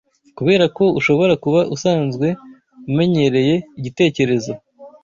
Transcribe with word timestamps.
kubera 0.37 0.65
ko 0.77 0.83
ushobora 0.99 1.33
kuba 1.43 1.61
usanzwe 1.75 2.27
umenyereye 2.89 3.55
igitekerezo 3.79 4.53